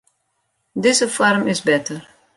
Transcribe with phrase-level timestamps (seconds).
[0.75, 2.07] Dizze foarm is better.